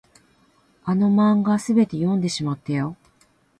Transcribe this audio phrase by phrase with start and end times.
[0.83, 2.97] あの漫画、すべて読んでしまったよ。